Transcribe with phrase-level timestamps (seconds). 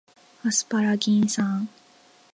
[0.43, 1.69] アスパラギン酸